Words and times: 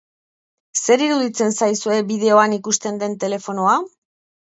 Zer 0.83 1.03
iruditzen 1.09 1.53
zaizue 1.59 2.01
bideoan 2.09 2.59
ikusten 2.59 3.01
den 3.07 3.19
telefonoa? 3.29 3.81